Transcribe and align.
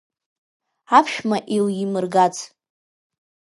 Аԥшәма 0.97 1.37
еилимыргац. 1.55 2.35